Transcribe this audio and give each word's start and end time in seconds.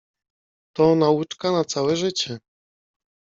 "To 0.73 0.95
nauczka 0.95 1.51
na 1.51 1.65
całe 1.65 1.95
życie." 1.97 2.39